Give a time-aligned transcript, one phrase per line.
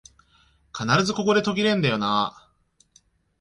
[0.73, 2.51] 必ずここで途切れんだよなあ